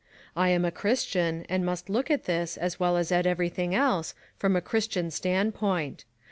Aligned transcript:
I 0.35 0.49
am 0.49 0.65
a 0.65 0.71
Christian, 0.71 1.45
and 1.47 1.63
must 1.63 1.87
look 1.87 2.09
at 2.09 2.23
this, 2.23 2.57
as 2.57 2.79
well 2.79 2.97
as 2.97 3.11
at 3.11 3.27
everything 3.27 3.75
else, 3.75 4.15
froih 4.41 4.57
a 4.57 4.59
Christian 4.61 5.11
standpoint. 5.11 6.05